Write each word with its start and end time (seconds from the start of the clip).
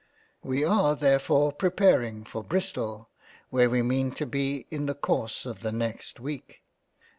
We 0.43 0.63
are 0.65 0.95
therefore 0.95 1.51
preparing 1.51 2.23
for 2.23 2.43
Bristol, 2.43 3.11
where 3.51 3.69
we 3.69 3.83
mean 3.83 4.09
to 4.13 4.25
be 4.25 4.65
in 4.71 4.87
the 4.87 4.95
course 4.95 5.45
of 5.45 5.61
the 5.61 5.71
next 5.71 6.19
week. 6.19 6.63